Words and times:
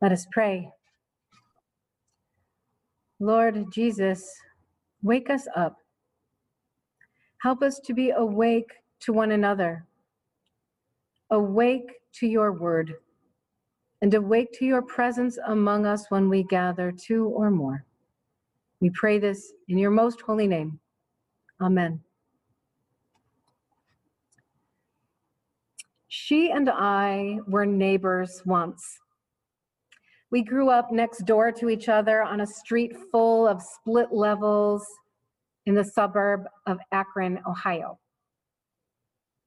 Let 0.00 0.12
us 0.12 0.26
pray. 0.30 0.70
Lord 3.20 3.72
Jesus, 3.72 4.30
wake 5.02 5.28
us 5.28 5.48
up. 5.56 5.76
Help 7.42 7.62
us 7.62 7.80
to 7.80 7.94
be 7.94 8.10
awake 8.10 8.70
to 9.00 9.12
one 9.12 9.32
another, 9.32 9.86
awake 11.30 11.90
to 12.14 12.26
your 12.26 12.52
word, 12.52 12.94
and 14.02 14.14
awake 14.14 14.52
to 14.58 14.64
your 14.64 14.82
presence 14.82 15.38
among 15.46 15.86
us 15.86 16.06
when 16.10 16.28
we 16.28 16.44
gather 16.44 16.92
two 16.92 17.26
or 17.26 17.50
more. 17.50 17.84
We 18.80 18.90
pray 18.90 19.18
this 19.18 19.52
in 19.68 19.78
your 19.78 19.90
most 19.90 20.20
holy 20.20 20.46
name. 20.46 20.78
Amen. 21.60 22.00
She 26.06 26.50
and 26.52 26.70
I 26.70 27.38
were 27.48 27.66
neighbors 27.66 28.42
once. 28.46 28.98
We 30.30 30.42
grew 30.42 30.68
up 30.68 30.92
next 30.92 31.24
door 31.24 31.50
to 31.52 31.70
each 31.70 31.88
other 31.88 32.22
on 32.22 32.40
a 32.40 32.46
street 32.46 32.94
full 33.10 33.48
of 33.48 33.62
split 33.62 34.12
levels 34.12 34.86
in 35.64 35.74
the 35.74 35.84
suburb 35.84 36.44
of 36.66 36.78
Akron, 36.92 37.38
Ohio. 37.46 37.98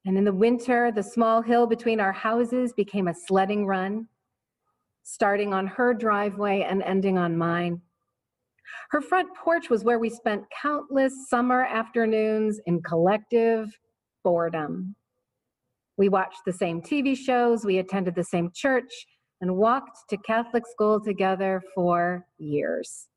And 0.06 0.18
in 0.18 0.24
the 0.24 0.34
winter, 0.34 0.92
the 0.92 1.04
small 1.04 1.44
hill 1.44 1.68
between 1.68 2.00
our 2.00 2.12
houses 2.12 2.74
became 2.74 3.08
a 3.08 3.14
sledding 3.14 3.68
run, 3.68 4.08
starting 5.04 5.54
on 5.54 5.68
her 5.68 5.94
driveway 5.94 6.62
and 6.62 6.82
ending 6.82 7.18
on 7.20 7.38
mine. 7.38 7.82
Her 8.90 9.02
front 9.02 9.30
porch 9.36 9.70
was 9.70 9.84
where 9.84 10.00
we 10.00 10.10
spent 10.10 10.46
countless 10.62 11.30
summer 11.30 11.64
afternoons 11.66 12.60
in 12.66 12.82
collective 12.82 13.78
boredom. 14.24 14.96
We 15.98 16.10
watched 16.10 16.42
the 16.46 16.54
same 16.54 16.82
TV 16.82 17.16
shows, 17.16 17.64
we 17.64 17.78
attended 17.78 18.16
the 18.16 18.24
same 18.24 18.50
church, 18.54 18.92
and 19.42 19.58
walked 19.58 20.10
to 20.10 20.18
Catholic 20.18 20.66
school 20.68 21.00
together 21.00 21.62
for 21.74 22.26
years. 22.38 23.08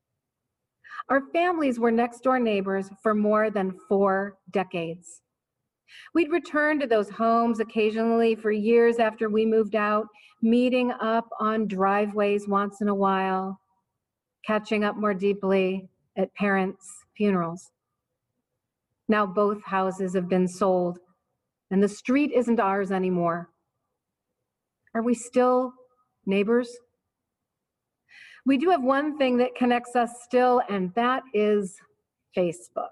Our 1.08 1.22
families 1.33 1.78
were 1.78 1.91
next 1.91 2.20
door 2.20 2.39
neighbors 2.39 2.89
for 3.03 3.14
more 3.14 3.50
than 3.50 3.78
four 3.89 4.39
decades. 4.50 5.20
We'd 6.14 6.33
return 6.33 6.81
to 6.81 6.86
those 6.86 7.11
homes 7.11 7.61
occasionally 7.61 8.34
for 8.34 8.50
years 8.50 8.98
after 8.98 9.28
we 9.28 9.44
moved 9.44 9.77
out, 9.77 10.06
meeting 10.41 10.92
up 11.00 11.28
on 11.39 11.69
driveways 11.69 12.48
once 12.48 12.81
in 12.81 12.88
a 12.88 12.94
while, 12.94 13.61
catching 14.47 14.83
up 14.83 14.97
more 14.97 15.14
deeply 15.14 15.88
at 16.16 16.34
parents' 16.34 17.05
funerals. 17.16 17.70
Now 19.09 19.27
both 19.27 19.62
houses 19.62 20.14
have 20.14 20.28
been 20.28 20.48
sold 20.48 20.98
and 21.70 21.83
the 21.83 21.88
street 21.88 22.31
isn't 22.33 22.61
ours 22.61 22.92
anymore. 22.92 23.50
Are 24.94 25.03
we 25.03 25.14
still 25.14 25.72
neighbors? 26.27 26.77
We 28.47 28.58
do 28.58 28.69
have 28.70 28.83
one 28.83 29.17
thing 29.17 29.39
that 29.39 29.55
connects 29.55 29.97
us 29.97 30.11
still, 30.22 30.61
and 30.69 30.92
that 30.94 31.22
is 31.33 31.77
Facebook. 32.36 32.89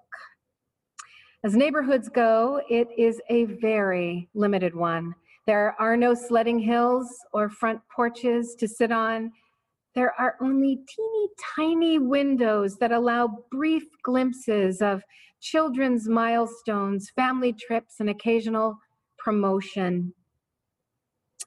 As 1.44 1.56
neighborhoods 1.56 2.08
go, 2.08 2.62
it 2.70 2.89
is 2.97 3.20
a 3.28 3.44
very 3.44 4.28
limited 4.34 4.74
one. 4.74 5.14
There 5.47 5.74
are 5.78 5.97
no 5.97 6.14
sledding 6.14 6.58
hills 6.58 7.08
or 7.33 7.50
front 7.50 7.80
porches 7.94 8.55
to 8.61 8.69
sit 8.69 8.92
on. 8.92 9.33
There 9.94 10.14
are 10.19 10.36
only 10.41 10.78
teeny 10.89 11.28
tiny 11.56 11.98
windows 11.98 12.77
that 12.78 12.92
allow 12.92 13.44
brief 13.50 13.83
glimpses 14.05 14.80
of 14.80 15.02
children's 15.41 16.08
milestones, 16.08 17.11
family 17.11 17.52
trips, 17.52 17.96
and 17.98 18.08
occasional 18.08 18.78
promotion. 19.19 20.14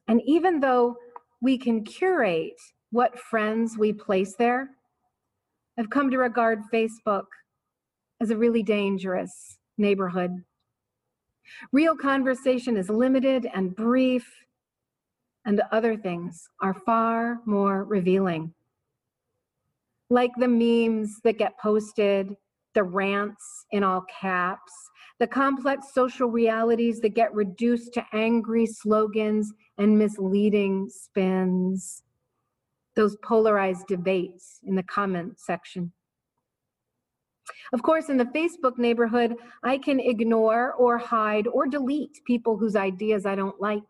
And 0.08 0.22
even 0.26 0.60
though 0.60 0.98
we 1.46 1.60
can 1.60 1.84
curate 1.84 2.60
what 2.90 3.20
friends 3.20 3.78
we 3.78 3.94
place 3.94 4.34
there, 4.36 4.72
I've 5.78 5.92
come 5.92 6.10
to 6.10 6.18
regard 6.18 6.64
Facebook 6.74 7.28
as 8.20 8.32
a 8.32 8.38
really 8.38 8.64
dangerous 8.64 9.60
neighborhood. 9.78 10.44
Real 11.72 11.96
conversation 11.96 12.76
is 12.76 12.90
limited 12.90 13.48
and 13.54 13.76
brief, 13.76 14.28
and 15.46 15.62
other 15.72 15.96
things 15.96 16.50
are 16.64 16.74
far 16.74 17.38
more 17.46 17.84
revealing. 17.84 18.52
Like 20.10 20.32
the 20.40 20.48
memes 20.48 21.20
that 21.24 21.38
get 21.38 21.60
posted, 21.60 22.36
the 22.74 22.84
rants 22.84 23.68
in 23.70 23.84
all 23.84 24.04
caps, 24.20 24.74
the 25.20 25.28
complex 25.28 25.94
social 25.94 26.28
realities 26.28 27.00
that 27.00 27.16
get 27.16 27.34
reduced 27.34 27.94
to 27.94 28.06
angry 28.14 28.66
slogans 28.66 29.54
and 29.78 29.98
misleading 29.98 30.90
spins, 30.90 32.04
those 32.96 33.16
polarized 33.24 33.88
debates 33.88 34.60
in 34.64 34.76
the 34.76 34.84
comment 34.84 35.40
section. 35.40 35.92
Of 37.74 37.84
course, 37.84 38.10
in 38.10 38.18
the 38.18 38.26
Facebook 38.26 38.78
neighborhood, 38.78 39.36
I 39.64 39.78
can 39.78 40.00
ignore 40.00 40.74
or 40.74 40.98
hide 40.98 41.48
or 41.48 41.68
delete 41.68 42.20
people 42.26 42.58
whose 42.58 42.76
ideas 42.76 43.26
I 43.26 43.36
don't 43.36 43.60
like. 43.62 43.84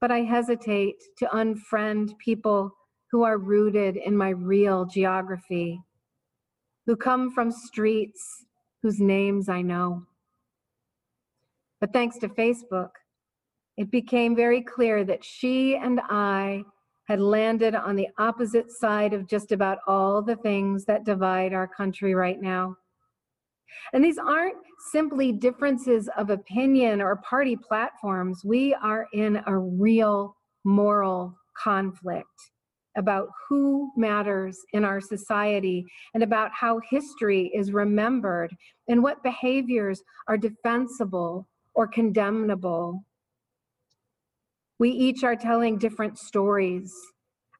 But 0.00 0.10
I 0.10 0.20
hesitate 0.20 0.96
to 1.18 1.26
unfriend 1.26 2.16
people 2.18 2.74
who 3.10 3.22
are 3.22 3.38
rooted 3.38 3.96
in 3.96 4.16
my 4.16 4.30
real 4.30 4.84
geography, 4.84 5.80
who 6.86 6.96
come 6.96 7.30
from 7.32 7.50
streets 7.50 8.44
whose 8.82 9.00
names 9.00 9.48
I 9.48 9.62
know. 9.62 10.04
But 11.80 11.92
thanks 11.92 12.18
to 12.18 12.28
Facebook, 12.28 12.90
it 13.76 13.90
became 13.90 14.36
very 14.36 14.62
clear 14.62 15.04
that 15.04 15.24
she 15.24 15.76
and 15.76 16.00
I 16.08 16.62
had 17.08 17.20
landed 17.20 17.74
on 17.74 17.96
the 17.96 18.08
opposite 18.18 18.70
side 18.70 19.12
of 19.14 19.26
just 19.26 19.52
about 19.52 19.78
all 19.86 20.22
the 20.22 20.36
things 20.36 20.84
that 20.84 21.04
divide 21.04 21.52
our 21.52 21.66
country 21.66 22.14
right 22.14 22.40
now. 22.40 22.76
And 23.92 24.04
these 24.04 24.18
aren't 24.18 24.58
simply 24.92 25.32
differences 25.32 26.08
of 26.16 26.30
opinion 26.30 27.00
or 27.00 27.16
party 27.16 27.56
platforms. 27.56 28.44
We 28.44 28.74
are 28.74 29.06
in 29.12 29.42
a 29.46 29.56
real 29.56 30.36
moral 30.64 31.36
conflict 31.56 32.28
about 33.00 33.30
who 33.48 33.90
matters 33.96 34.58
in 34.74 34.84
our 34.84 35.00
society 35.00 35.84
and 36.14 36.22
about 36.22 36.52
how 36.52 36.78
history 36.88 37.50
is 37.54 37.72
remembered 37.72 38.54
and 38.88 39.02
what 39.02 39.22
behaviors 39.22 40.02
are 40.28 40.36
defensible 40.36 41.48
or 41.74 41.88
condemnable. 41.88 43.02
We 44.78 44.90
each 44.90 45.24
are 45.24 45.34
telling 45.34 45.78
different 45.78 46.18
stories 46.18 46.92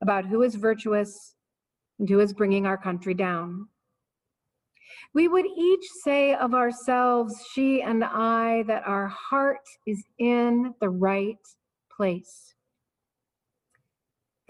about 0.02 0.26
who 0.26 0.42
is 0.42 0.54
virtuous 0.54 1.34
and 1.98 2.08
who 2.08 2.20
is 2.20 2.34
bringing 2.34 2.66
our 2.66 2.78
country 2.78 3.14
down. 3.14 3.66
We 5.14 5.26
would 5.26 5.46
each 5.46 5.86
say 6.04 6.34
of 6.34 6.54
ourselves, 6.54 7.34
she 7.52 7.82
and 7.82 8.04
I, 8.04 8.62
that 8.66 8.82
our 8.86 9.08
heart 9.08 9.66
is 9.86 10.04
in 10.18 10.74
the 10.80 10.90
right 10.90 11.36
place 11.96 12.54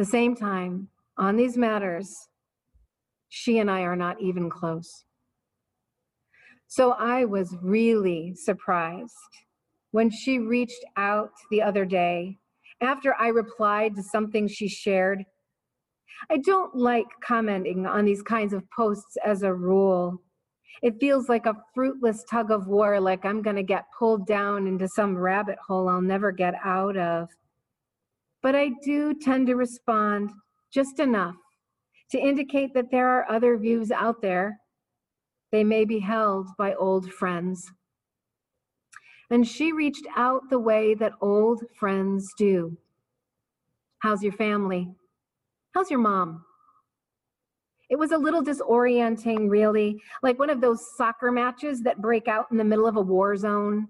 the 0.00 0.06
same 0.06 0.34
time, 0.34 0.88
on 1.18 1.36
these 1.36 1.58
matters, 1.58 2.26
she 3.28 3.58
and 3.58 3.70
I 3.70 3.82
are 3.82 3.96
not 3.96 4.18
even 4.18 4.48
close. 4.48 5.04
So 6.68 6.92
I 6.92 7.26
was 7.26 7.54
really 7.60 8.34
surprised 8.34 9.12
when 9.90 10.10
she 10.10 10.38
reached 10.38 10.82
out 10.96 11.32
the 11.50 11.60
other 11.60 11.84
day 11.84 12.38
after 12.80 13.14
I 13.20 13.28
replied 13.28 13.94
to 13.96 14.02
something 14.02 14.48
she 14.48 14.68
shared. 14.68 15.22
I 16.30 16.38
don't 16.38 16.74
like 16.74 17.04
commenting 17.22 17.84
on 17.84 18.06
these 18.06 18.22
kinds 18.22 18.54
of 18.54 18.62
posts 18.74 19.18
as 19.22 19.42
a 19.42 19.52
rule. 19.52 20.22
It 20.82 20.98
feels 20.98 21.28
like 21.28 21.44
a 21.44 21.62
fruitless 21.74 22.24
tug 22.24 22.50
of 22.50 22.68
war, 22.68 22.98
like 23.00 23.26
I'm 23.26 23.42
going 23.42 23.56
to 23.56 23.62
get 23.62 23.84
pulled 23.98 24.26
down 24.26 24.66
into 24.66 24.88
some 24.88 25.14
rabbit 25.14 25.58
hole 25.58 25.90
I'll 25.90 26.00
never 26.00 26.32
get 26.32 26.54
out 26.64 26.96
of 26.96 27.28
but 28.42 28.54
I 28.54 28.70
do 28.82 29.14
tend 29.14 29.46
to 29.48 29.54
respond 29.56 30.30
just 30.72 30.98
enough 30.98 31.36
to 32.10 32.18
indicate 32.18 32.74
that 32.74 32.90
there 32.90 33.08
are 33.08 33.30
other 33.30 33.56
views 33.56 33.90
out 33.90 34.20
there. 34.22 34.58
They 35.52 35.64
may 35.64 35.84
be 35.84 35.98
held 35.98 36.48
by 36.58 36.74
old 36.74 37.12
friends. 37.12 37.70
And 39.30 39.46
she 39.46 39.72
reached 39.72 40.06
out 40.16 40.42
the 40.50 40.58
way 40.58 40.94
that 40.94 41.12
old 41.20 41.62
friends 41.78 42.32
do. 42.36 42.76
How's 44.00 44.22
your 44.22 44.32
family? 44.32 44.88
How's 45.74 45.90
your 45.90 46.00
mom? 46.00 46.44
It 47.90 47.98
was 47.98 48.12
a 48.12 48.18
little 48.18 48.42
disorienting, 48.42 49.50
really, 49.50 50.00
like 50.22 50.38
one 50.38 50.50
of 50.50 50.60
those 50.60 50.96
soccer 50.96 51.30
matches 51.32 51.82
that 51.82 52.00
break 52.00 52.28
out 52.28 52.46
in 52.50 52.56
the 52.56 52.64
middle 52.64 52.86
of 52.86 52.96
a 52.96 53.00
war 53.00 53.36
zone. 53.36 53.88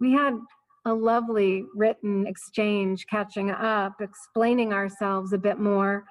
We 0.00 0.12
had 0.12 0.38
a 0.86 0.94
lovely 0.94 1.64
written 1.74 2.26
exchange 2.26 3.06
catching 3.08 3.50
up, 3.50 4.00
explaining 4.00 4.72
ourselves 4.72 5.32
a 5.32 5.38
bit 5.38 5.58
more. 5.58 6.04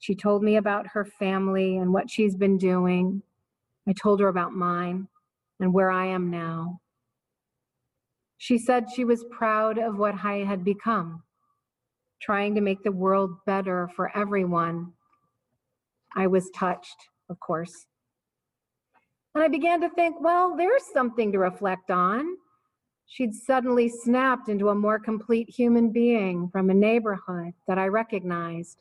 She 0.00 0.14
told 0.14 0.42
me 0.42 0.56
about 0.56 0.86
her 0.88 1.04
family 1.04 1.76
and 1.76 1.92
what 1.92 2.10
she's 2.10 2.34
been 2.34 2.58
doing. 2.58 3.22
I 3.88 3.92
told 3.92 4.20
her 4.20 4.28
about 4.28 4.52
mine 4.52 5.06
and 5.60 5.72
where 5.72 5.90
I 5.90 6.06
am 6.06 6.30
now. 6.30 6.80
She 8.38 8.58
said 8.58 8.90
she 8.90 9.04
was 9.04 9.24
proud 9.30 9.78
of 9.78 9.98
what 9.98 10.16
I 10.24 10.38
had 10.38 10.64
become, 10.64 11.22
trying 12.20 12.56
to 12.56 12.60
make 12.60 12.82
the 12.82 12.90
world 12.90 13.36
better 13.46 13.88
for 13.94 14.16
everyone. 14.16 14.92
I 16.16 16.26
was 16.26 16.50
touched, 16.50 16.96
of 17.30 17.38
course. 17.38 17.86
And 19.36 19.44
I 19.44 19.48
began 19.48 19.80
to 19.80 19.88
think, 19.90 20.16
well, 20.20 20.56
there's 20.56 20.82
something 20.92 21.30
to 21.30 21.38
reflect 21.38 21.92
on. 21.92 22.36
She'd 23.12 23.34
suddenly 23.34 23.90
snapped 23.90 24.48
into 24.48 24.70
a 24.70 24.74
more 24.74 24.98
complete 24.98 25.50
human 25.50 25.90
being 25.90 26.48
from 26.48 26.70
a 26.70 26.74
neighborhood 26.74 27.52
that 27.68 27.76
I 27.76 27.88
recognized, 27.88 28.78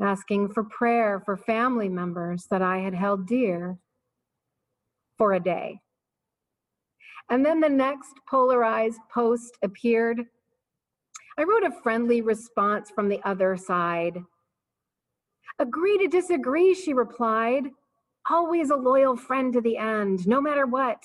asking 0.00 0.50
for 0.50 0.62
prayer 0.62 1.20
for 1.24 1.36
family 1.36 1.88
members 1.88 2.46
that 2.52 2.62
I 2.62 2.78
had 2.78 2.94
held 2.94 3.26
dear 3.26 3.76
for 5.18 5.32
a 5.32 5.40
day. 5.40 5.80
And 7.30 7.44
then 7.44 7.58
the 7.58 7.68
next 7.68 8.12
polarized 8.30 9.00
post 9.12 9.58
appeared. 9.60 10.22
I 11.36 11.42
wrote 11.42 11.64
a 11.64 11.82
friendly 11.82 12.20
response 12.20 12.92
from 12.94 13.08
the 13.08 13.20
other 13.24 13.56
side. 13.56 14.22
Agree 15.58 15.98
to 15.98 16.06
disagree, 16.06 16.74
she 16.74 16.94
replied. 16.94 17.64
Always 18.30 18.70
a 18.70 18.76
loyal 18.76 19.16
friend 19.16 19.52
to 19.52 19.60
the 19.60 19.78
end, 19.78 20.28
no 20.28 20.40
matter 20.40 20.64
what. 20.64 21.02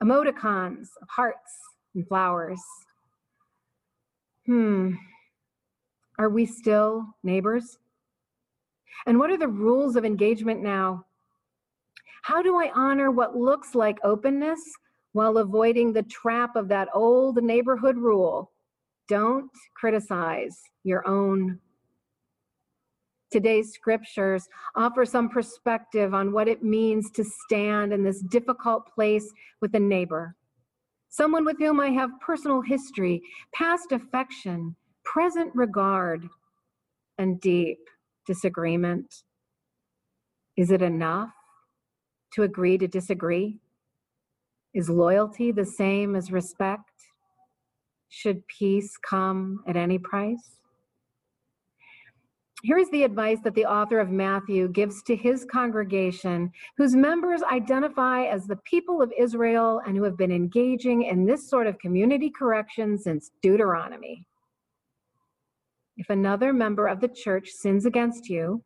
Emoticons 0.00 0.88
of 1.00 1.08
hearts 1.08 1.63
and 1.94 2.06
flowers. 2.06 2.60
Hmm. 4.46 4.92
Are 6.18 6.28
we 6.28 6.46
still 6.46 7.06
neighbors? 7.22 7.78
And 9.06 9.18
what 9.18 9.30
are 9.30 9.36
the 9.36 9.48
rules 9.48 9.96
of 9.96 10.04
engagement 10.04 10.62
now? 10.62 11.06
How 12.22 12.42
do 12.42 12.56
I 12.56 12.70
honor 12.74 13.10
what 13.10 13.36
looks 13.36 13.74
like 13.74 13.98
openness 14.04 14.60
while 15.12 15.38
avoiding 15.38 15.92
the 15.92 16.04
trap 16.04 16.56
of 16.56 16.68
that 16.68 16.88
old 16.94 17.42
neighborhood 17.42 17.96
rule? 17.96 18.52
Don't 19.08 19.50
criticize 19.74 20.58
your 20.84 21.06
own 21.06 21.60
Today's 23.34 23.72
scriptures 23.72 24.48
offer 24.76 25.04
some 25.04 25.28
perspective 25.28 26.14
on 26.14 26.30
what 26.30 26.46
it 26.46 26.62
means 26.62 27.10
to 27.10 27.24
stand 27.24 27.92
in 27.92 28.04
this 28.04 28.20
difficult 28.20 28.94
place 28.94 29.28
with 29.60 29.74
a 29.74 29.80
neighbor, 29.80 30.36
someone 31.14 31.44
with 31.44 31.58
whom 31.58 31.78
I 31.78 31.90
have 31.90 32.10
personal 32.20 32.60
history, 32.60 33.22
past 33.54 33.92
affection, 33.92 34.74
present 35.04 35.52
regard, 35.54 36.26
and 37.18 37.40
deep 37.40 37.78
disagreement. 38.26 39.22
Is 40.56 40.72
it 40.72 40.82
enough 40.82 41.30
to 42.32 42.42
agree 42.42 42.78
to 42.78 42.88
disagree? 42.88 43.60
Is 44.74 44.90
loyalty 44.90 45.52
the 45.52 45.64
same 45.64 46.16
as 46.16 46.32
respect? 46.32 46.90
Should 48.08 48.48
peace 48.48 48.96
come 48.96 49.62
at 49.68 49.76
any 49.76 49.98
price? 49.98 50.58
Here's 52.64 52.88
the 52.88 53.02
advice 53.02 53.40
that 53.44 53.54
the 53.54 53.66
author 53.66 54.00
of 54.00 54.08
Matthew 54.08 54.68
gives 54.68 55.02
to 55.02 55.14
his 55.14 55.44
congregation, 55.44 56.50
whose 56.78 56.96
members 56.96 57.42
identify 57.42 58.24
as 58.24 58.46
the 58.46 58.56
people 58.64 59.02
of 59.02 59.12
Israel 59.18 59.82
and 59.86 59.94
who 59.94 60.02
have 60.04 60.16
been 60.16 60.32
engaging 60.32 61.02
in 61.02 61.26
this 61.26 61.50
sort 61.50 61.66
of 61.66 61.78
community 61.78 62.30
correction 62.30 62.96
since 62.96 63.32
Deuteronomy. 63.42 64.26
If 65.98 66.08
another 66.08 66.54
member 66.54 66.86
of 66.86 67.02
the 67.02 67.08
church 67.08 67.50
sins 67.50 67.84
against 67.84 68.30
you, 68.30 68.64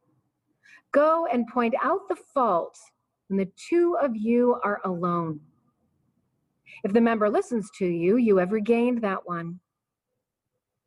go 0.93 1.27
and 1.33 1.49
point 1.49 1.75
out 1.83 2.09
the 2.09 2.17
fault 2.33 2.79
when 3.27 3.37
the 3.37 3.51
two 3.69 3.97
of 4.01 4.15
you 4.15 4.61
are 4.63 4.81
alone. 4.85 5.41
If 6.85 6.93
the 6.93 7.01
member 7.01 7.29
listens 7.29 7.69
to 7.79 7.87
you, 7.87 8.17
you 8.17 8.37
have 8.37 8.53
regained 8.53 9.03
that 9.03 9.27
one. 9.27 9.59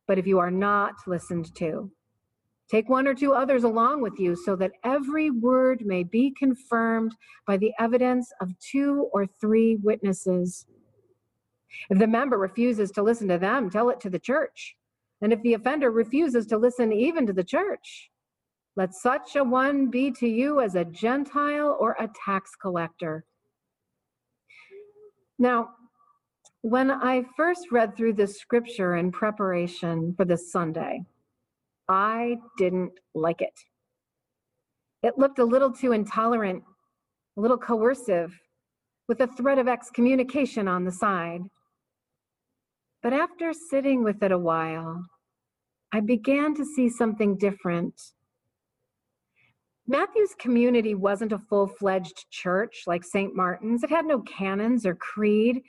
But 0.08 0.18
if 0.18 0.26
you 0.26 0.38
are 0.38 0.50
not 0.50 0.94
listened 1.06 1.54
to, 1.56 1.92
Take 2.72 2.88
one 2.88 3.06
or 3.06 3.12
two 3.12 3.34
others 3.34 3.64
along 3.64 4.00
with 4.00 4.18
you 4.18 4.34
so 4.34 4.56
that 4.56 4.72
every 4.82 5.30
word 5.30 5.84
may 5.84 6.04
be 6.04 6.30
confirmed 6.30 7.14
by 7.46 7.58
the 7.58 7.74
evidence 7.78 8.32
of 8.40 8.58
two 8.60 9.10
or 9.12 9.26
three 9.26 9.76
witnesses. 9.76 10.64
If 11.90 11.98
the 11.98 12.06
member 12.06 12.38
refuses 12.38 12.90
to 12.92 13.02
listen 13.02 13.28
to 13.28 13.36
them, 13.36 13.68
tell 13.68 13.90
it 13.90 14.00
to 14.00 14.08
the 14.08 14.18
church. 14.18 14.74
And 15.20 15.34
if 15.34 15.42
the 15.42 15.52
offender 15.52 15.90
refuses 15.90 16.46
to 16.46 16.56
listen 16.56 16.94
even 16.94 17.26
to 17.26 17.34
the 17.34 17.44
church, 17.44 18.08
let 18.74 18.94
such 18.94 19.36
a 19.36 19.44
one 19.44 19.90
be 19.90 20.10
to 20.12 20.26
you 20.26 20.62
as 20.62 20.74
a 20.74 20.86
Gentile 20.86 21.76
or 21.78 21.94
a 22.00 22.08
tax 22.24 22.52
collector. 22.56 23.26
Now, 25.38 25.68
when 26.62 26.90
I 26.90 27.26
first 27.36 27.70
read 27.70 27.98
through 27.98 28.14
this 28.14 28.38
scripture 28.38 28.96
in 28.96 29.12
preparation 29.12 30.14
for 30.16 30.24
this 30.24 30.50
Sunday, 30.50 31.04
I 31.88 32.36
didn't 32.58 32.92
like 33.14 33.40
it. 33.40 33.58
It 35.02 35.18
looked 35.18 35.38
a 35.38 35.44
little 35.44 35.72
too 35.72 35.92
intolerant, 35.92 36.62
a 37.36 37.40
little 37.40 37.58
coercive, 37.58 38.38
with 39.08 39.20
a 39.20 39.26
threat 39.26 39.58
of 39.58 39.68
excommunication 39.68 40.68
on 40.68 40.84
the 40.84 40.92
side. 40.92 41.42
But 43.02 43.12
after 43.12 43.52
sitting 43.52 44.04
with 44.04 44.22
it 44.22 44.30
a 44.30 44.38
while, 44.38 45.04
I 45.92 46.00
began 46.00 46.54
to 46.54 46.64
see 46.64 46.88
something 46.88 47.36
different. 47.36 48.00
Matthew's 49.88 50.34
community 50.38 50.94
wasn't 50.94 51.32
a 51.32 51.38
full 51.38 51.66
fledged 51.66 52.30
church 52.30 52.84
like 52.86 53.02
St. 53.02 53.34
Martin's. 53.34 53.82
It 53.82 53.90
had 53.90 54.06
no 54.06 54.20
canons 54.20 54.86
or 54.86 54.94
creed 54.94 55.62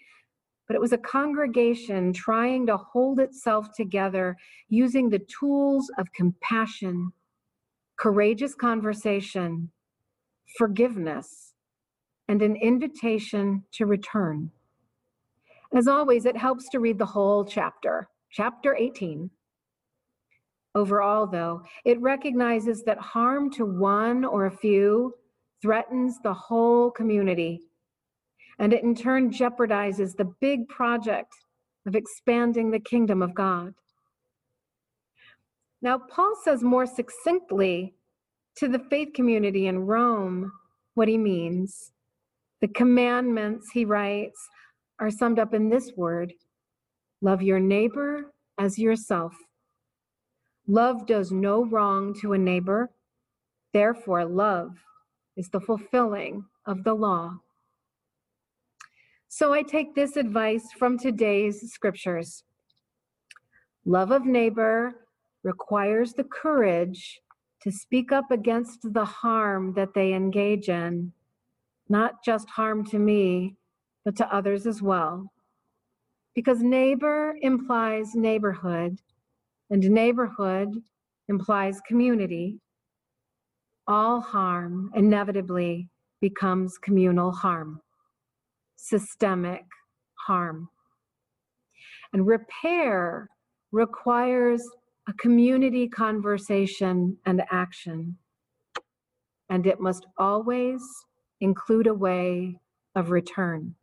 but 0.74 0.78
it 0.78 0.82
was 0.82 0.94
a 0.94 0.98
congregation 0.98 2.12
trying 2.12 2.66
to 2.66 2.76
hold 2.78 3.20
itself 3.20 3.68
together 3.76 4.36
using 4.70 5.08
the 5.08 5.20
tools 5.20 5.92
of 6.00 6.12
compassion, 6.14 7.14
courageous 7.96 8.56
conversation, 8.56 9.70
forgiveness, 10.58 11.54
and 12.28 12.42
an 12.42 12.56
invitation 12.56 13.64
to 13.72 13.86
return. 13.86 14.50
As 15.76 15.88
always, 15.88 16.26
it 16.26 16.36
helps 16.36 16.68
to 16.70 16.80
read 16.80 16.98
the 16.98 17.06
whole 17.06 17.46
chapter, 17.46 18.08
chapter 18.32 18.76
18. 18.76 19.30
Overall, 20.74 21.28
though, 21.28 21.62
it 21.86 22.02
recognizes 22.02 22.82
that 22.86 22.98
harm 22.98 23.52
to 23.52 23.64
one 23.64 24.26
or 24.26 24.48
a 24.48 24.58
few 24.58 25.14
threatens 25.62 26.18
the 26.24 26.34
whole 26.34 26.90
community 26.90 27.62
and 28.60 28.74
it 28.74 28.84
in 28.84 28.96
turn 28.96 29.32
jeopardizes 29.32 30.16
the 30.16 30.32
big 30.40 30.68
project 30.68 31.34
of 31.86 31.96
expanding 31.96 32.72
the 32.72 32.80
kingdom 32.80 33.22
of 33.22 33.34
God. 33.34 33.74
Now, 35.82 35.98
Paul 35.98 36.34
says 36.44 36.64
more 36.64 36.86
succinctly 36.86 37.94
to 38.56 38.68
the 38.68 38.80
faith 38.90 39.10
community 39.14 39.68
in 39.68 39.80
Rome 39.80 40.52
what 40.94 41.08
he 41.08 41.18
means. 41.18 41.92
The 42.62 42.68
commandments, 42.70 43.72
he 43.72 43.84
writes, 43.84 44.40
are 45.00 45.12
summed 45.12 45.40
up 45.40 45.54
in 45.54 45.70
this 45.70 45.92
word 45.98 46.34
love 47.22 47.42
your 47.42 47.60
neighbor 47.60 48.34
as 48.58 48.78
yourself. 48.78 49.34
Love 50.68 51.06
does 51.06 51.32
no 51.32 51.66
wrong 51.66 52.14
to 52.22 52.34
a 52.34 52.38
neighbor. 52.38 52.90
Therefore, 53.74 54.26
love 54.26 54.78
is 55.36 55.50
the 55.50 55.60
fulfilling 55.60 56.46
of 56.66 56.84
the 56.84 56.94
law. 56.94 57.40
So 59.36 59.52
I 59.52 59.64
take 59.64 59.96
this 59.96 60.16
advice 60.16 60.72
from 60.78 60.96
today's 60.96 61.60
scriptures. 61.72 62.44
Love 63.84 64.12
of 64.12 64.28
neighbor 64.28 65.08
requires 65.42 66.14
the 66.14 66.26
courage 66.26 67.20
to 67.64 67.72
speak 67.72 68.12
up 68.12 68.30
against 68.30 68.94
the 68.94 69.04
harm 69.04 69.74
that 69.74 69.96
they 69.96 70.14
engage 70.14 70.70
in, 70.70 71.14
not 71.90 72.24
just 72.24 72.48
harm 72.48 72.86
to 72.86 73.00
me, 73.00 73.56
but 74.06 74.16
to 74.18 74.32
others 74.32 74.68
as 74.68 74.84
well. 74.84 75.34
Because 76.36 76.60
neighbor 76.62 77.36
implies 77.42 78.14
neighborhood, 78.14 79.00
and 79.72 79.90
neighborhood 79.90 80.76
implies 81.28 81.82
community. 81.88 82.60
All 83.88 84.22
harm 84.22 84.92
inevitably 84.94 85.90
becomes 86.22 86.78
communal 86.78 87.32
harm 87.32 87.82
systemic 88.84 89.64
harm. 90.16 90.68
And 92.12 92.28
repair 92.28 93.30
requires 93.72 94.62
a 95.08 95.14
community 95.14 95.88
conversation 95.88 97.18
and 97.26 97.44
action. 97.50 98.18
And 99.50 99.66
it 99.66 99.80
must 99.80 100.06
always 100.18 100.82
include 101.40 101.88
a 101.88 101.94
way 101.94 102.60
of 102.96 103.10
return. 103.10 103.74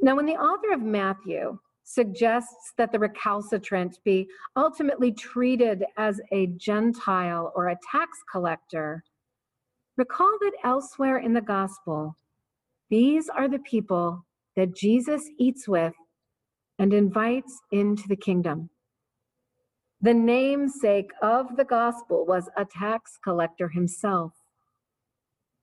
Now, 0.00 0.16
when 0.16 0.26
the 0.26 0.36
author 0.36 0.72
of 0.72 0.80
Matthew 0.80 1.58
suggests 1.82 2.72
that 2.78 2.92
the 2.92 2.98
recalcitrant 2.98 3.98
be 4.04 4.28
ultimately 4.56 5.12
treated 5.12 5.84
as 5.96 6.20
a 6.30 6.46
Gentile 6.56 7.52
or 7.56 7.68
a 7.68 7.78
tax 7.90 8.18
collector, 8.30 9.02
recall 9.96 10.38
that 10.40 10.52
elsewhere 10.64 11.18
in 11.18 11.34
the 11.34 11.40
gospel, 11.40 12.16
these 12.90 13.28
are 13.28 13.48
the 13.48 13.60
people 13.60 14.26
that 14.56 14.74
Jesus 14.74 15.22
eats 15.38 15.68
with 15.68 15.94
and 16.78 16.92
invites 16.92 17.60
into 17.70 18.08
the 18.08 18.16
kingdom. 18.16 18.70
The 20.00 20.14
namesake 20.14 21.10
of 21.22 21.56
the 21.56 21.64
gospel 21.64 22.24
was 22.26 22.48
a 22.56 22.64
tax 22.64 23.18
collector 23.22 23.68
himself. 23.68 24.32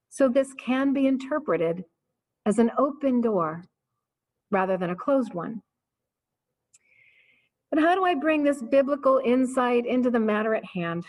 So 0.09 0.29
this 0.29 0.53
can 0.53 0.93
be 0.93 1.07
interpreted 1.07 1.83
as 2.45 2.59
an 2.59 2.71
open 2.77 3.19
door 3.19 3.65
rather 4.51 4.77
than 4.77 4.91
a 4.91 4.95
closed 4.95 5.33
one. 5.33 5.61
But 7.69 7.81
how 7.81 7.95
do 7.95 8.05
I 8.05 8.15
bring 8.15 8.43
this 8.43 8.61
biblical 8.61 9.19
insight 9.25 9.85
into 9.85 10.09
the 10.09 10.19
matter 10.19 10.55
at 10.55 10.63
hand? 10.63 11.05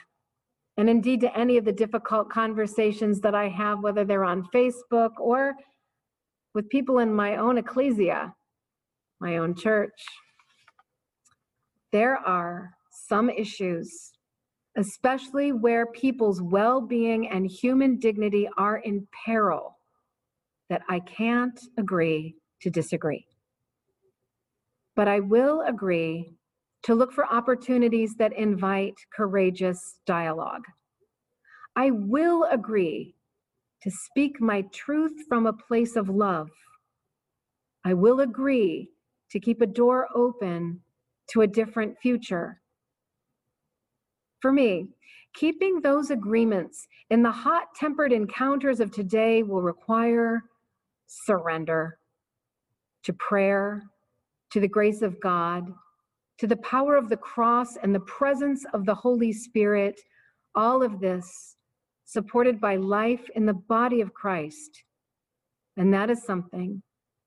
And 0.77 0.89
indeed, 0.91 1.21
to 1.21 1.39
any 1.39 1.57
of 1.57 1.65
the 1.65 1.73
difficult 1.73 2.31
conversations 2.31 3.21
that 3.21 3.35
I 3.35 3.49
have, 3.49 3.81
whether 3.81 4.05
they're 4.05 4.25
on 4.25 4.49
Facebook 4.55 5.13
or 5.21 5.55
with 6.59 6.69
people 6.71 6.99
in 6.99 7.15
my 7.15 7.37
own 7.37 7.57
ecclesia, 7.57 8.35
my 9.21 9.37
own 9.37 9.55
church. 9.55 9.93
There 11.93 12.17
are 12.17 12.73
some 12.91 13.31
issues, 13.31 14.11
especially 14.77 15.53
where 15.53 15.87
people's 15.87 16.43
well 16.43 16.81
being 16.81 17.29
and 17.29 17.47
human 17.47 18.01
dignity 18.01 18.49
are 18.59 18.79
in 18.79 19.07
peril, 19.25 19.79
that 20.69 20.83
I 20.89 20.99
can't 20.99 21.61
agree 21.79 22.35
to 22.63 22.71
disagree. 22.71 23.25
But 24.97 25.07
I 25.07 25.21
will 25.21 25.63
agree 25.63 26.35
to 26.83 26.95
look 26.97 27.13
for 27.13 27.33
opportunities 27.33 28.17
that 28.17 28.33
invite 28.33 28.97
courageous 29.15 30.01
dialogue. 30.07 30.65
I 31.77 31.93
will 31.93 32.49
agree 32.51 33.15
to 33.83 33.91
speak 33.91 34.41
my 34.41 34.63
truth 34.73 35.13
from 35.29 35.47
a 35.47 35.53
place 35.53 35.97
of 35.97 36.09
love. 36.09 36.51
I 37.85 37.95
will 37.95 38.21
agree 38.21 38.91
to 39.31 39.41
keep 39.41 39.61
a 39.61 39.67
door 39.67 40.09
open 40.15 40.81
to 41.31 41.43
a 41.43 41.47
different 41.47 41.99
future. 41.99 42.61
For 44.41 44.53
me, 44.53 44.89
keeping 45.35 45.81
those 45.81 46.11
agreements 46.11 46.87
in 47.11 47.23
the 47.23 47.31
hot 47.31 47.75
tempered 47.75 48.13
encounters 48.13 48.81
of 48.81 48.91
today 48.91 49.43
will 49.43 49.63
require 49.63 50.43
surrender 51.07 51.99
to 53.05 53.13
prayer, 53.15 53.85
to 54.51 54.61
the 54.61 54.69
grace 54.69 55.03
of 55.03 55.21
God, 55.21 55.73
to 56.39 56.47
the 56.47 56.57
power 56.57 56.97
of 56.97 57.09
the 57.09 57.17
cross 57.17 57.77
and 57.77 57.95
the 57.95 58.01
presence 58.01 58.65
of 58.73 58.85
the 58.85 58.95
Holy 58.95 59.33
Spirit. 59.33 60.01
All 60.55 60.83
of 60.83 61.01
this 61.01 61.57
supported 62.09 62.59
by 62.59 62.75
life 62.77 63.29
in 63.37 63.45
the 63.45 63.53
body 63.53 64.01
of 64.01 64.15
Christ. 64.15 64.83
And 65.77 65.93
that 65.93 66.09
is 66.09 66.25
something 66.25 66.83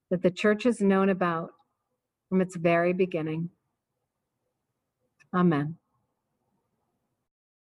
that 0.10 0.24
the 0.24 0.32
church 0.32 0.64
has 0.64 0.82
known 0.82 1.10
about 1.10 1.52
from 2.30 2.42
its 2.42 2.56
very 2.56 2.92
beginning. 2.92 3.52
Amen. 5.36 5.78